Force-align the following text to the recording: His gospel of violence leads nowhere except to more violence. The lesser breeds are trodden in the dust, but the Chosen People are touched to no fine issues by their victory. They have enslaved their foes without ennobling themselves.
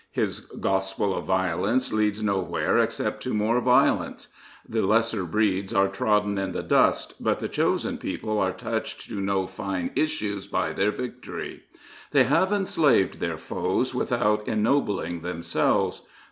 His 0.09 0.39
gospel 0.39 1.15
of 1.15 1.25
violence 1.25 1.93
leads 1.93 2.23
nowhere 2.23 2.79
except 2.79 3.21
to 3.21 3.35
more 3.35 3.61
violence. 3.61 4.29
The 4.67 4.81
lesser 4.81 5.25
breeds 5.25 5.75
are 5.75 5.87
trodden 5.89 6.39
in 6.39 6.53
the 6.53 6.63
dust, 6.63 7.23
but 7.23 7.37
the 7.37 7.47
Chosen 7.47 7.99
People 7.99 8.39
are 8.39 8.51
touched 8.51 9.09
to 9.09 9.21
no 9.21 9.45
fine 9.45 9.91
issues 9.95 10.47
by 10.47 10.73
their 10.73 10.89
victory. 10.89 11.65
They 12.09 12.23
have 12.23 12.51
enslaved 12.51 13.19
their 13.19 13.37
foes 13.37 13.93
without 13.93 14.47
ennobling 14.47 15.21
themselves. 15.21 16.01